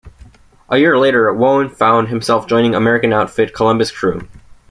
A 0.67 0.79
year 0.79 0.97
later 0.97 1.31
Woan 1.31 1.69
found 1.71 2.07
himself 2.07 2.47
joining 2.47 2.73
American 2.73 3.13
outfit 3.13 3.53
Columbus 3.53 3.91
Crew. 3.91 4.27